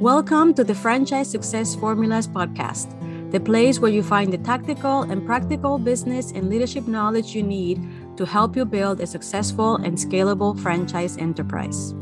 [0.00, 2.92] Welcome to the Franchise Success Formulas podcast,
[3.32, 7.82] the place where you find the tactical and practical business and leadership knowledge you need
[8.18, 11.92] to help you build a successful and scalable franchise enterprise.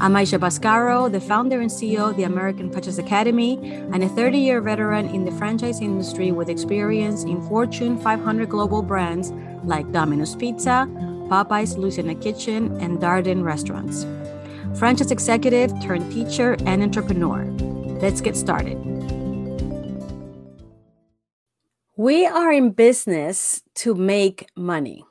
[0.00, 3.58] I'm Aicha Bascaro, the founder and CEO of the American Franchise Academy,
[3.92, 8.80] and a 30 year veteran in the franchise industry with experience in Fortune 500 global
[8.80, 9.30] brands
[9.62, 10.88] like Domino's Pizza,
[11.28, 14.06] Popeyes Louisiana Kitchen, and Darden Restaurants
[14.80, 17.44] franchise executive turned teacher and entrepreneur.
[18.00, 18.78] Let's get started.
[21.98, 25.04] We are in business to make money.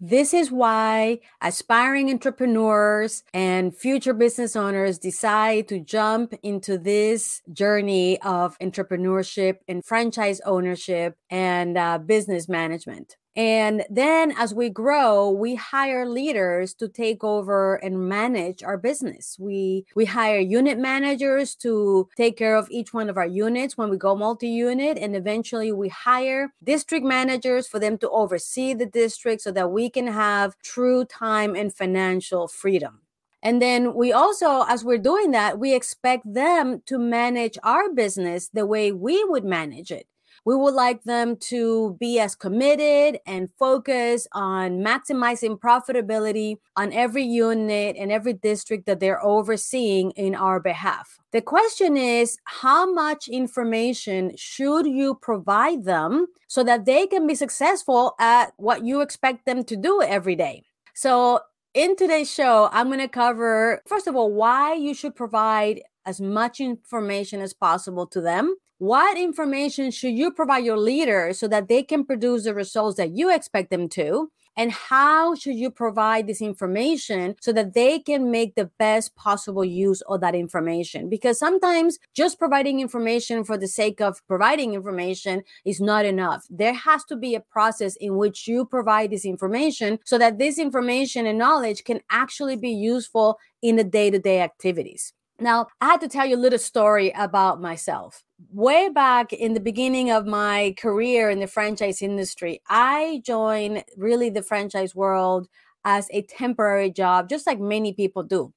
[0.00, 8.20] This is why aspiring entrepreneurs and future business owners decide to jump into this journey
[8.22, 13.14] of entrepreneurship and franchise ownership and uh, business management.
[13.34, 19.38] And then as we grow, we hire leaders to take over and manage our business.
[19.38, 23.88] We we hire unit managers to take care of each one of our units when
[23.88, 29.40] we go multi-unit and eventually we hire district managers for them to oversee the district
[29.40, 33.00] so that we can have true time and financial freedom.
[33.42, 38.48] And then we also, as we're doing that, we expect them to manage our business
[38.48, 40.06] the way we would manage it.
[40.44, 47.24] We would like them to be as committed and focused on maximizing profitability on every
[47.24, 51.18] unit and every district that they're overseeing in our behalf.
[51.30, 57.36] The question is how much information should you provide them so that they can be
[57.36, 60.64] successful at what you expect them to do every day?
[60.94, 61.40] So,
[61.74, 66.20] in today's show, I'm going to cover, first of all, why you should provide as
[66.20, 71.68] much information as possible to them what information should you provide your leader so that
[71.68, 74.32] they can produce the results that you expect them to?
[74.56, 79.64] And how should you provide this information so that they can make the best possible
[79.64, 81.08] use of that information?
[81.08, 86.44] Because sometimes just providing information for the sake of providing information is not enough.
[86.50, 90.58] There has to be a process in which you provide this information so that this
[90.58, 95.12] information and knowledge can actually be useful in the day to day activities.
[95.42, 98.22] Now, I had to tell you a little story about myself.
[98.52, 104.30] Way back in the beginning of my career in the franchise industry, I joined really
[104.30, 105.48] the franchise world
[105.84, 108.52] as a temporary job, just like many people do.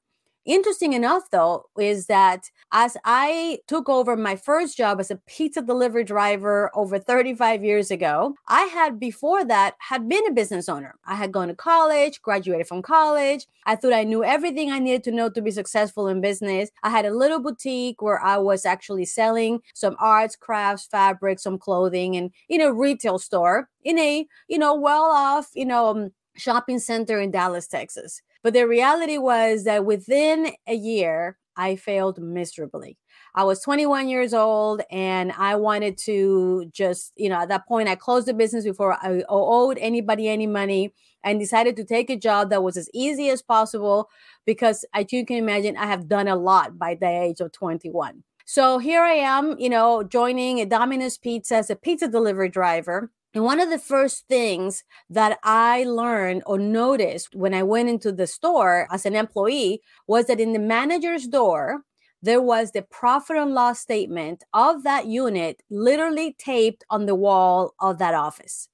[0.45, 5.59] Interesting enough, though, is that as I took over my first job as a pizza
[5.63, 10.95] delivery driver over 35 years ago, I had before that had been a business owner.
[11.06, 13.47] I had gone to college, graduated from college.
[13.66, 16.69] I thought I knew everything I needed to know to be successful in business.
[16.83, 21.57] I had a little boutique where I was actually selling some arts, crafts, fabric, some
[21.57, 26.12] clothing, and in a retail store in a you know well off you know um,
[26.35, 28.22] shopping center in Dallas, Texas.
[28.45, 32.95] But the reality was that within a year, I failed miserably.
[33.33, 37.89] I was 21 years old and I wanted to just, you know, at that point,
[37.89, 42.16] I closed the business before I owed anybody any money and decided to take a
[42.16, 44.09] job that was as easy as possible
[44.45, 48.23] because as you can imagine, I have done a lot by the age of 21.
[48.45, 53.09] So here I am, you know, joining a Domino's Pizza as a pizza delivery driver.
[53.35, 58.13] And one of the first things that I learned or noticed when I went into
[58.13, 61.81] the store as an employee was that in the manager's door,
[62.22, 67.74] there was the profit and loss statement of that unit literally taped on the wall
[67.81, 68.69] of that office.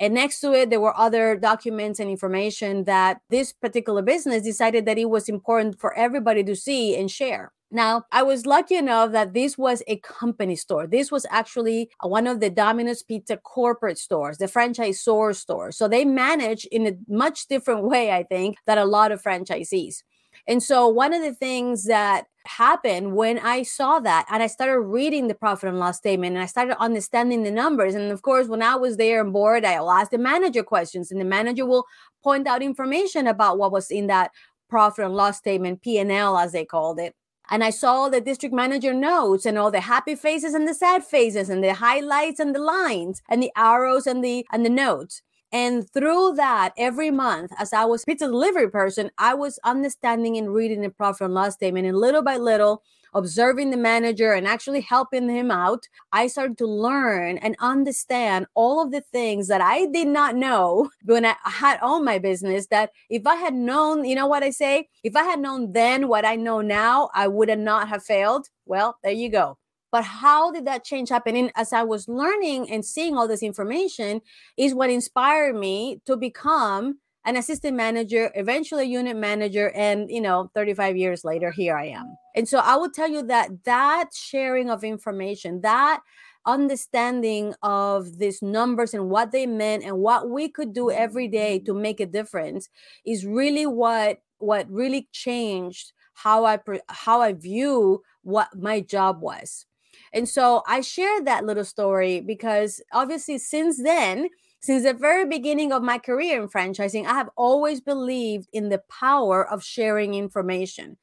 [0.00, 4.86] And next to it, there were other documents and information that this particular business decided
[4.86, 7.52] that it was important for everybody to see and share.
[7.72, 10.88] Now, I was lucky enough that this was a company store.
[10.88, 15.70] This was actually uh, one of the Domino's Pizza corporate stores, the franchisor store.
[15.70, 20.02] So they manage in a much different way, I think, that a lot of franchisees.
[20.48, 24.80] And so one of the things that happened when I saw that and I started
[24.80, 27.94] reading the profit and loss statement and I started understanding the numbers.
[27.94, 31.20] And of course, when I was there on board, I'll ask the manager questions and
[31.20, 31.84] the manager will
[32.24, 34.32] point out information about what was in that
[34.68, 37.14] profit and loss statement, P&L as they called it
[37.50, 41.04] and I saw the district manager notes and all the happy faces and the sad
[41.04, 45.22] faces and the highlights and the lines and the arrows and the and the notes.
[45.52, 50.54] And through that, every month, as I was pizza delivery person, I was understanding and
[50.54, 52.82] reading the profit and loss statement, and little by little,
[53.14, 58.80] observing the manager and actually helping him out, I started to learn and understand all
[58.82, 62.68] of the things that I did not know when I had owned my business.
[62.68, 64.88] That if I had known, you know what I say?
[65.02, 68.48] If I had known then what I know now, I would have not have failed.
[68.66, 69.58] Well, there you go.
[69.92, 71.36] But how did that change happen?
[71.36, 74.20] And as I was learning and seeing all this information,
[74.56, 80.20] is what inspired me to become an assistant manager, eventually a unit manager, and you
[80.20, 82.16] know, 35 years later, here I am.
[82.34, 86.00] And so I will tell you that that sharing of information, that
[86.46, 91.58] understanding of these numbers and what they meant and what we could do every day
[91.58, 92.68] to make a difference
[93.04, 96.58] is really what what really changed how I
[96.88, 99.66] how I view what my job was.
[100.12, 104.28] And so I shared that little story because obviously since then
[104.62, 108.82] since the very beginning of my career in franchising, I have always believed in the
[108.90, 110.98] power of sharing information.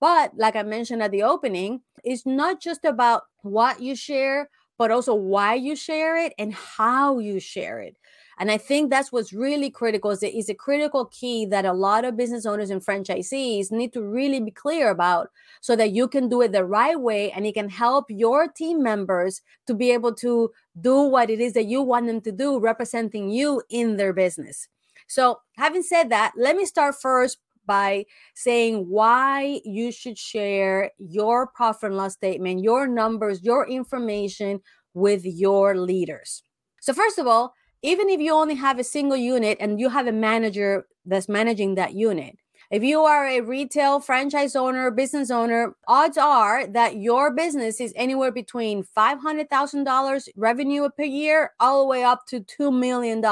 [0.00, 4.90] But like I mentioned at the opening, it's not just about what you share, but
[4.90, 7.96] also why you share it and how you share it.
[8.40, 12.06] And I think that's what's really critical is, is a critical key that a lot
[12.06, 15.28] of business owners and franchisees need to really be clear about
[15.60, 18.82] so that you can do it the right way and it can help your team
[18.82, 20.50] members to be able to
[20.80, 24.68] do what it is that you want them to do, representing you in their business.
[25.06, 31.48] So, having said that, let me start first by saying why you should share your
[31.48, 34.60] profit and loss statement, your numbers, your information
[34.94, 36.42] with your leaders.
[36.80, 40.06] So, first of all, even if you only have a single unit and you have
[40.06, 42.36] a manager that's managing that unit,
[42.70, 47.92] if you are a retail franchise owner, business owner, odds are that your business is
[47.96, 53.24] anywhere between $500,000 revenue per year all the way up to $2 million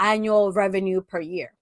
[0.00, 1.52] annual revenue per year.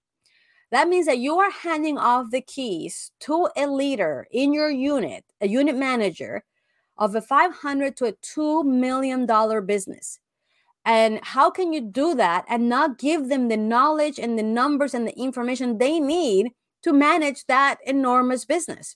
[0.71, 5.23] That means that you are handing off the keys to a leader in your unit,
[5.39, 6.43] a unit manager
[6.97, 9.27] of a 500 to a $2 million
[9.67, 10.19] business.
[10.85, 14.93] And how can you do that and not give them the knowledge and the numbers
[14.93, 16.51] and the information they need
[16.83, 18.95] to manage that enormous business?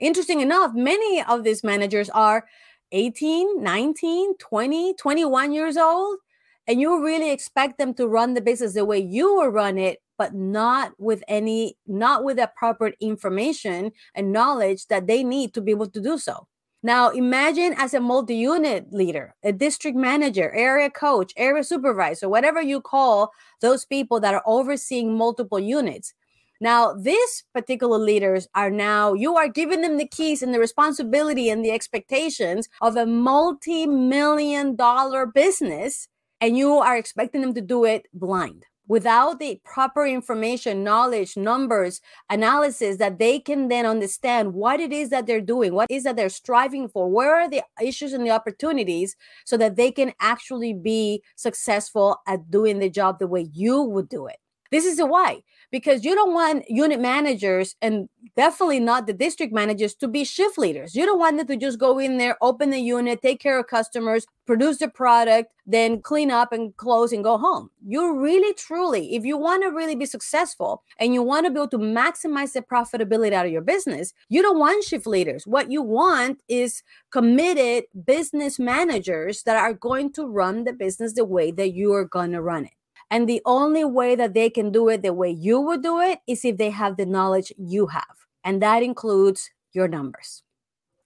[0.00, 2.46] Interesting enough, many of these managers are
[2.92, 6.18] 18, 19, 20, 21 years old.
[6.66, 9.98] And you really expect them to run the business the way you will run it,
[10.16, 15.60] but not with any, not with the proper information and knowledge that they need to
[15.60, 16.48] be able to do so.
[16.84, 22.60] Now, imagine as a multi unit leader, a district manager, area coach, area supervisor, whatever
[22.60, 23.32] you call
[23.62, 26.12] those people that are overseeing multiple units.
[26.60, 31.48] Now, these particular leaders are now, you are giving them the keys and the responsibility
[31.48, 36.08] and the expectations of a multi million dollar business,
[36.42, 42.00] and you are expecting them to do it blind without the proper information, knowledge, numbers,
[42.30, 46.16] analysis that they can then understand what it is that they're doing, what is that
[46.16, 50.74] they're striving for, where are the issues and the opportunities so that they can actually
[50.74, 54.36] be successful at doing the job the way you would do it.
[54.70, 59.52] This is the why because you don't want unit managers and definitely not the district
[59.52, 60.94] managers to be shift leaders.
[60.94, 63.66] You don't want them to just go in there, open the unit, take care of
[63.66, 67.70] customers, produce the product, then clean up and close and go home.
[67.86, 71.58] You really, truly, if you want to really be successful and you want to be
[71.58, 75.46] able to maximize the profitability out of your business, you don't want shift leaders.
[75.46, 81.24] What you want is committed business managers that are going to run the business the
[81.24, 82.72] way that you are going to run it.
[83.10, 86.20] And the only way that they can do it the way you would do it
[86.26, 88.26] is if they have the knowledge you have.
[88.42, 90.42] And that includes your numbers.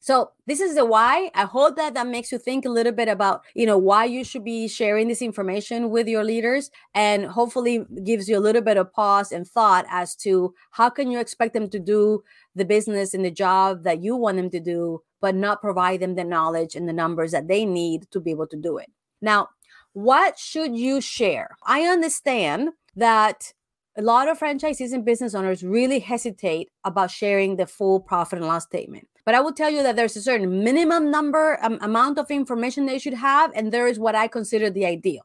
[0.00, 1.31] So this is the why.
[1.35, 4.25] I hope that that makes you think a little bit about, you know, why you
[4.25, 8.79] should be sharing this information with your leaders and hopefully gives you a little bit
[8.79, 12.23] of pause and thought as to how can you expect them to do
[12.55, 16.14] the business and the job that you want them to do, but not provide them
[16.14, 18.90] the knowledge and the numbers that they need to be able to do it.
[19.21, 19.49] Now,
[19.92, 21.57] what should you share?
[21.64, 23.52] I understand that
[23.97, 28.47] a lot of franchisees and business owners really hesitate about sharing the full profit and
[28.47, 29.09] loss statement.
[29.26, 32.87] But I will tell you that there's a certain minimum number um, amount of information
[32.87, 35.23] they should have, and there is what I consider the ideal.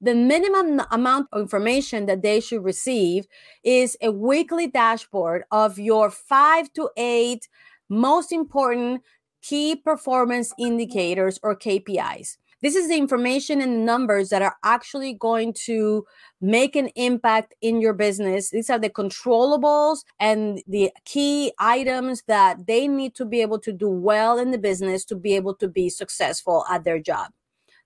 [0.00, 3.26] The minimum amount of information that they should receive
[3.64, 7.48] is a weekly dashboard of your five to eight
[7.88, 9.02] most important
[9.42, 12.36] key performance indicators or KPIs.
[12.62, 16.06] This is the information and numbers that are actually going to
[16.40, 18.50] make an impact in your business.
[18.50, 23.72] These are the controllables and the key items that they need to be able to
[23.72, 27.30] do well in the business to be able to be successful at their job.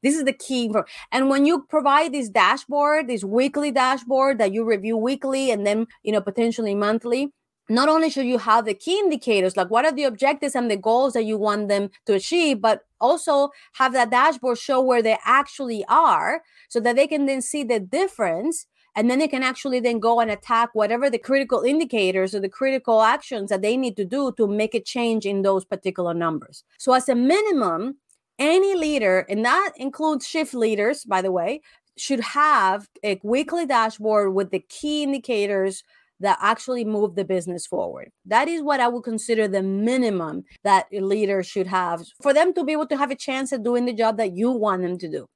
[0.02, 0.72] This is the key.
[1.12, 5.88] And when you provide this dashboard, this weekly dashboard that you review weekly and then,
[6.02, 7.32] you know, potentially monthly,
[7.68, 10.76] not only should you have the key indicators, like what are the objectives and the
[10.76, 15.18] goals that you want them to achieve, but also have that dashboard show where they
[15.24, 18.66] actually are so that they can then see the difference
[18.96, 22.48] and then they can actually then go and attack whatever the critical indicators or the
[22.48, 26.64] critical actions that they need to do to make a change in those particular numbers.
[26.78, 27.96] So as a minimum
[28.38, 31.60] any leader and that includes shift leaders by the way
[31.98, 35.84] should have a weekly dashboard with the key indicators
[36.20, 38.10] that actually move the business forward.
[38.26, 42.54] That is what I would consider the minimum that a leader should have for them
[42.54, 44.98] to be able to have a chance at doing the job that you want them
[44.98, 45.26] to do.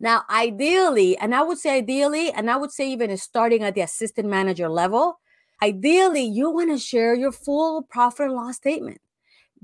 [0.00, 3.82] Now, ideally, and I would say ideally, and I would say even starting at the
[3.82, 5.20] assistant manager level,
[5.62, 8.98] ideally, you want to share your full profit and loss statement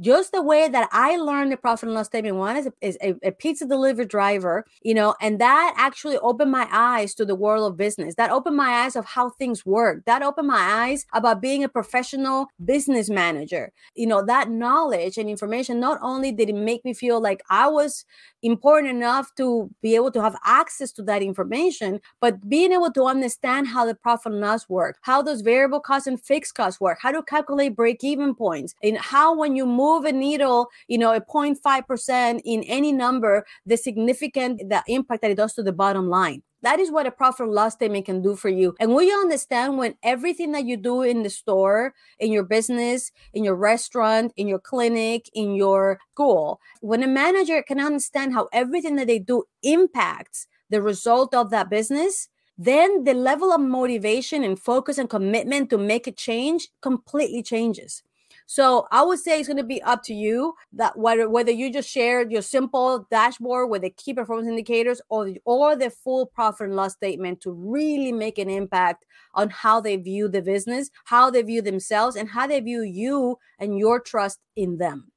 [0.01, 2.99] just the way that I learned the profit and loss statement one is, a, is
[3.03, 7.35] a, a, pizza delivery driver, you know, and that actually opened my eyes to the
[7.35, 8.15] world of business.
[8.17, 10.05] That opened my eyes of how things work.
[10.05, 13.73] That opened my eyes about being a professional business manager.
[13.95, 17.69] You know, that knowledge and information not only did it make me feel like I
[17.69, 18.05] was
[18.43, 23.05] important enough to be able to have access to that information, but being able to
[23.05, 26.99] understand how the profit and loss work, how those variable costs and fixed costs work,
[27.01, 30.99] how to calculate break even points, and how when you move move a needle, you
[30.99, 35.73] know, a 0.5% in any number, the significant the impact that it does to the
[35.73, 36.43] bottom line.
[36.63, 38.75] That is what a profit and loss statement can do for you.
[38.81, 43.13] And will you understand when everything that you do in the store, in your business,
[43.35, 48.49] in your restaurant, in your clinic, in your school, when a manager can understand how
[48.53, 52.29] everything that they do impacts the result of that business,
[52.59, 58.03] then the level of motivation and focus and commitment to make a change completely changes.
[58.47, 61.73] So I would say it's going to be up to you that whether whether you
[61.73, 66.27] just share your simple dashboard with the key performance indicators or the, or the full
[66.27, 70.91] profit and loss statement to really make an impact on how they view the business,
[71.07, 75.11] how they view themselves, and how they view you and your trust in them.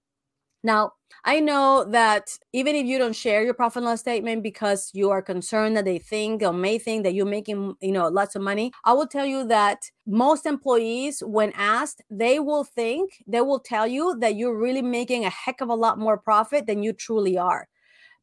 [0.63, 4.89] Now, I know that even if you don't share your profit and loss statement because
[4.93, 8.35] you are concerned that they think or may think that you're making, you know, lots
[8.35, 13.41] of money, I will tell you that most employees, when asked, they will think, they
[13.41, 16.83] will tell you that you're really making a heck of a lot more profit than
[16.83, 17.67] you truly are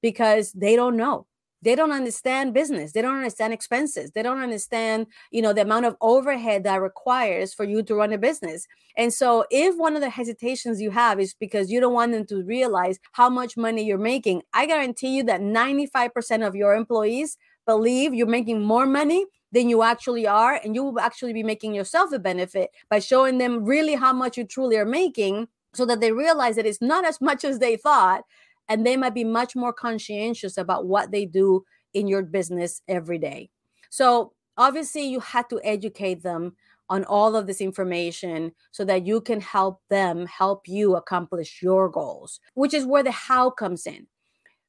[0.02, 1.26] because they don't know
[1.62, 5.86] they don't understand business they don't understand expenses they don't understand you know the amount
[5.86, 8.66] of overhead that requires for you to run a business.
[8.96, 12.26] And so if one of the hesitations you have is because you don't want them
[12.26, 17.36] to realize how much money you're making i guarantee you that 95% of your employees
[17.66, 21.74] believe you're making more money than you actually are and you will actually be making
[21.74, 26.00] yourself a benefit by showing them really how much you truly are making so that
[26.00, 28.22] they realize that it's not as much as they thought
[28.68, 33.18] and they might be much more conscientious about what they do in your business every
[33.18, 33.50] day.
[33.90, 36.56] So, obviously, you had to educate them
[36.88, 41.88] on all of this information so that you can help them help you accomplish your
[41.88, 44.06] goals, which is where the how comes in.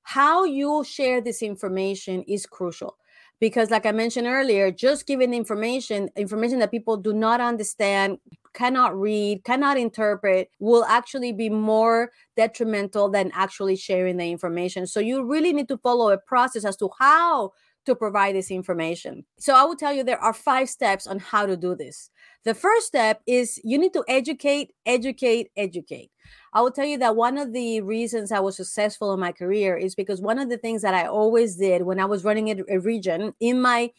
[0.04, 2.98] How you share this information is crucial
[3.40, 8.18] because like i mentioned earlier just giving information information that people do not understand
[8.58, 14.88] cannot read, cannot interpret, will actually be more detrimental than actually sharing the information.
[14.88, 17.52] So you really need to follow a process as to how
[17.86, 19.26] to provide this information.
[19.40, 22.10] So I will tell you there are five steps on how to do this.
[22.44, 26.12] The first step is you need to educate, educate, educate.
[26.52, 29.78] I will tell you that one of the reasons I was successful in my career
[29.78, 32.80] is because one of the things that I always did when I was running a,
[32.80, 33.92] region in my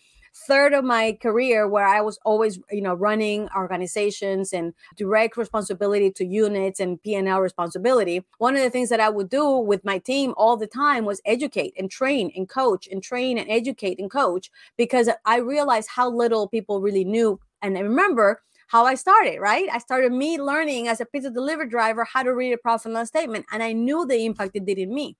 [0.46, 6.10] third of my career where I was always, you know, running organizations and direct responsibility
[6.12, 8.24] to units and P&L responsibility.
[8.38, 11.20] One of the things that I would do with my team all the time was
[11.24, 16.10] educate and train and coach and train and educate and coach because I realized how
[16.10, 17.40] little people really knew.
[17.62, 19.68] And I remember how I started, right?
[19.72, 22.94] I started me learning as a pizza delivery driver how to read a profit and
[22.94, 25.16] loss statement, and I knew the impact it did in me.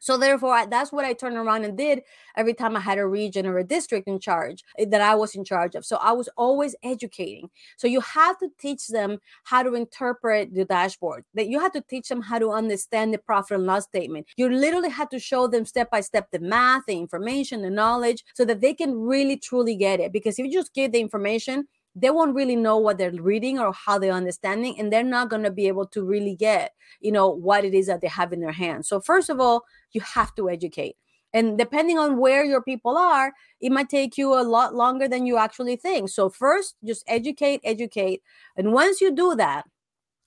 [0.00, 2.02] So therefore, I, that's what I turned around and did
[2.36, 5.34] every time I had a region or a district in charge eh, that I was
[5.34, 5.84] in charge of.
[5.84, 7.50] So I was always educating.
[7.76, 11.24] So you have to teach them how to interpret the dashboard.
[11.34, 14.26] That you have to teach them how to understand the profit and loss statement.
[14.36, 18.24] You literally have to show them step by step the math, the information, the knowledge,
[18.34, 20.12] so that they can really truly get it.
[20.12, 23.72] Because if you just give the information, they won't really know what they're reading or
[23.72, 27.28] how they're understanding and they're not going to be able to really get you know
[27.28, 28.88] what it is that they have in their hands.
[28.88, 30.96] So first of all you have to educate.
[31.32, 35.26] And depending on where your people are it might take you a lot longer than
[35.26, 36.08] you actually think.
[36.08, 38.22] So first just educate educate.
[38.56, 39.66] And once you do that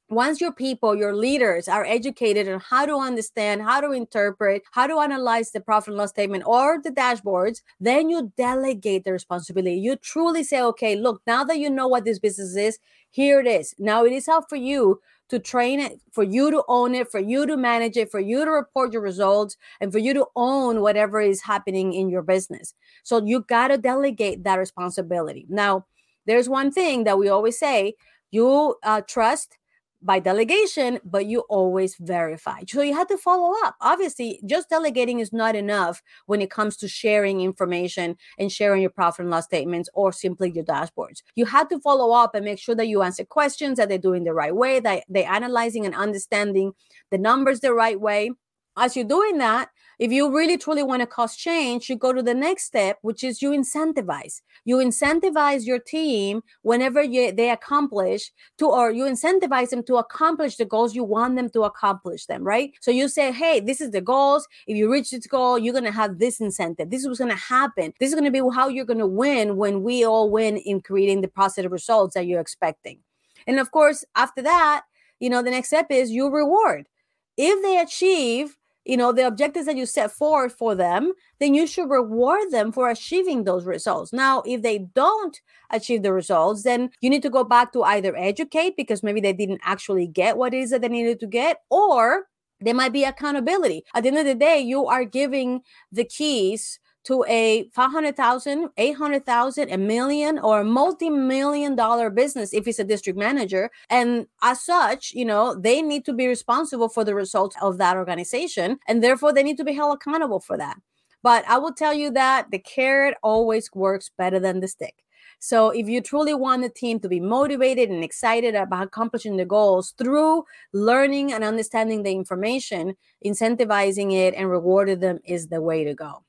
[0.10, 4.86] once your people, your leaders are educated on how to understand, how to interpret, how
[4.86, 9.76] to analyze the profit and loss statement or the dashboards, then you delegate the responsibility.
[9.76, 12.80] You truly say, okay, look, now that you know what this business is,
[13.10, 13.74] here it is.
[13.80, 17.20] Now it is up for you to train it, for you to own it, for
[17.20, 20.82] you to manage it, for you to report your results, and for you to own
[20.82, 22.74] whatever is happening in your business.
[23.04, 25.46] So you got to delegate that responsibility.
[25.50, 25.86] Now,
[26.26, 27.96] there's one thing that we always say
[28.32, 29.58] you uh, trust
[30.04, 32.60] by delegation, but you always verify.
[32.68, 33.76] So you have to follow up.
[33.82, 38.92] Obviously, just delegating is not enough when it comes to sharing information and sharing your
[38.92, 41.24] profit and loss statements or simply your dashboards.
[41.36, 44.24] You have to follow up and make sure that you answer questions, that they're doing
[44.24, 46.74] the right way, that they're analyzing and understanding
[47.10, 48.32] the numbers the right way.
[48.76, 49.70] As you're doing that,
[50.04, 53.24] if you really truly want to cause change, you go to the next step, which
[53.24, 54.42] is you incentivize.
[54.66, 60.58] You incentivize your team whenever you, they accomplish to, or you incentivize them to accomplish
[60.58, 62.74] the goals you want them to accomplish them, right?
[62.82, 64.46] So you say, hey, this is the goals.
[64.68, 66.90] If you reach this goal, you're going to have this incentive.
[66.90, 67.94] This is what's going to happen.
[68.02, 70.82] This is going to be how you're going to win when we all win in
[70.82, 73.00] creating the positive results that you're expecting.
[73.48, 74.84] And of course, after that,
[75.22, 76.90] you know, the next step is you reward.
[77.38, 81.66] If they achieve you know the objectives that you set forward for them then you
[81.68, 84.14] should reward them for achieving those results.
[84.14, 88.16] Now if they don't achieve the results then you need to go back to either
[88.18, 91.60] educate because maybe they didn't actually get what it is that they needed to get
[91.70, 92.28] or
[92.62, 93.84] there might be accountability.
[93.94, 95.62] At the end of the day you are giving
[95.92, 102.80] the keys to a 500,000, 800,000, a million or a multi-million dollar business if it's
[102.80, 103.70] a district manager.
[103.90, 107.98] And as such, you know, they need to be responsible for the results of that
[107.98, 108.80] organization.
[108.88, 110.78] And therefore they need to be held accountable for that.
[111.22, 114.96] But I will tell you that the carrot always works better than the stick.
[115.40, 119.46] So if you truly want the team to be motivated and excited about accomplishing the
[119.46, 122.96] goals through learning and understanding the information,
[123.26, 126.24] incentivizing it and rewarding them is the way to go.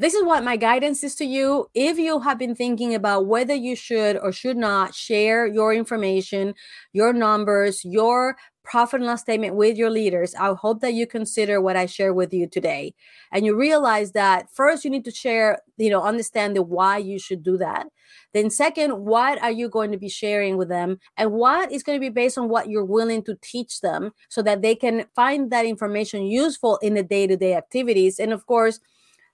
[0.00, 1.68] This is what my guidance is to you.
[1.74, 6.54] If you have been thinking about whether you should or should not share your information,
[6.94, 11.60] your numbers, your profit and loss statement with your leaders, I hope that you consider
[11.60, 12.94] what I share with you today.
[13.30, 17.18] And you realize that first you need to share, you know, understand the why you
[17.18, 17.86] should do that.
[18.32, 20.98] Then second, what are you going to be sharing with them?
[21.18, 24.40] And what is going to be based on what you're willing to teach them so
[24.44, 28.18] that they can find that information useful in the day-to-day activities.
[28.18, 28.80] And of course,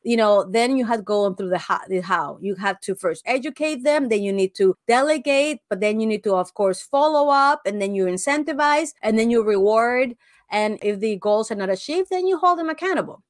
[0.06, 2.38] you know, then you have to go on through the how, the how.
[2.40, 6.22] You have to first educate them, then you need to delegate, but then you need
[6.22, 10.14] to, of course, follow up, and then you incentivize, and then you reward.
[10.48, 13.24] And if the goals are not achieved, then you hold them accountable.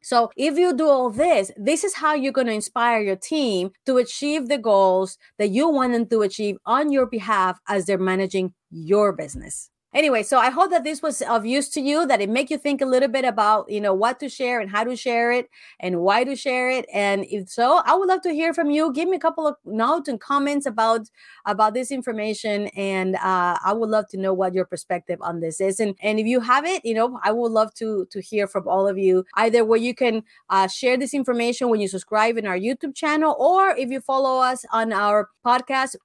[0.00, 3.72] So, if you do all this, this is how you're going to inspire your team
[3.86, 7.98] to achieve the goals that you want them to achieve on your behalf as they're
[7.98, 12.20] managing your business anyway so i hope that this was of use to you that
[12.20, 14.84] it make you think a little bit about you know what to share and how
[14.84, 15.48] to share it
[15.80, 16.86] and why to share it.
[16.92, 18.92] And if so i would love to hear from you.
[18.92, 21.08] Give me a couple of notes and comments about
[21.46, 22.68] about this information.
[22.68, 25.80] And uh, i would love to know what your perspective on this is.
[25.80, 28.68] And and if you have it you know i would love to to hear from
[28.68, 29.24] all of you.
[29.36, 33.34] Either where you can uh, share this information when you subscribe in our youtube channel
[33.38, 35.96] or if you follow us on our podcast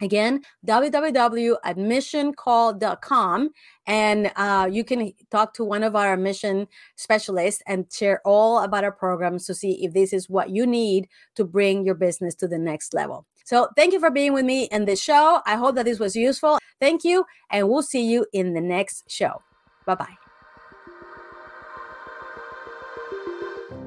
[0.03, 3.49] Again, www.admissioncall.com,
[3.85, 8.83] and uh, you can talk to one of our admission specialists and share all about
[8.83, 12.47] our programs to see if this is what you need to bring your business to
[12.47, 13.27] the next level.
[13.51, 15.41] So thank you for being with me in this show.
[15.45, 16.57] I hope that this was useful.
[16.79, 19.41] Thank you, and we'll see you in the next show.
[19.85, 20.17] Bye bye.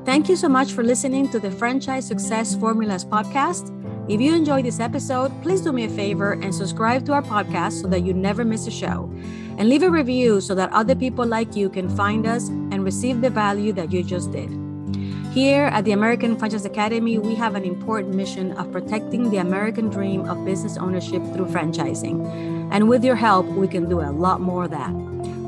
[0.05, 3.73] Thank you so much for listening to the Franchise Success Formulas podcast.
[4.07, 7.81] If you enjoyed this episode, please do me a favor and subscribe to our podcast
[7.81, 9.11] so that you never miss a show.
[9.57, 13.23] And leave a review so that other people like you can find us and receive
[13.23, 14.64] the value that you just did.
[15.35, 19.89] Here at the American Franchise Academy, we have an important mission of protecting the American
[19.91, 22.71] dream of business ownership through franchising.
[22.71, 24.95] And with your help, we can do a lot more of that.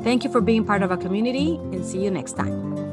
[0.03, 2.86] Thank you for being part of our community and see you next time.